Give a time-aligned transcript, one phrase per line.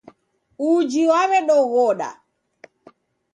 [0.71, 2.09] Uji w'aw'edoghoda